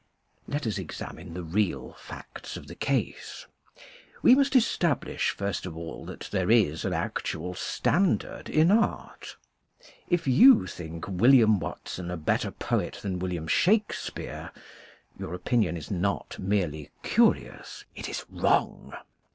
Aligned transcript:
Let 0.47 0.65
us 0.65 0.79
examine 0.79 1.35
the 1.35 1.43
real 1.43 1.93
facts 1.93 2.57
of 2.57 2.65
the 2.65 2.73
case. 2.73 3.45
We 4.23 4.33
must 4.33 4.55
establish 4.55 5.29
first 5.29 5.67
of 5.67 5.77
all 5.77 6.05
that 6.07 6.27
there 6.31 6.49
is 6.49 6.83
an 6.83 6.91
actual 6.93 7.53
standard 7.53 8.49
in 8.49 8.71
art. 8.71 9.35
If 10.09 10.25
you 10.27 10.65
think 10.65 11.07
William 11.07 11.59
Watson 11.59 12.09
a 12.09 12.17
better 12.17 12.49
poet 12.49 12.95
than 13.03 13.19
William 13.19 13.47
Shakespeare, 13.47 14.51
your 15.19 15.35
opinion 15.35 15.77
is 15.77 15.91
not 15.91 16.39
merely 16.39 16.89
curious, 17.03 17.85
it 17.95 18.09
is 18.09 18.25
wrong. 18.27 18.95